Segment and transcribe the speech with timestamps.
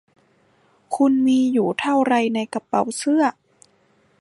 [0.95, 3.23] คุณมีอยู่เท่าไรในกระเป๋าเสื้อ